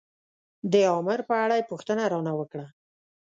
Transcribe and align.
د 0.71 0.73
امر 0.97 1.19
په 1.29 1.33
اړه 1.43 1.55
یې 1.59 1.67
پوښتنه 1.71 2.03
را 2.11 2.19
نه 2.27 2.33
وکړه. 2.39 2.65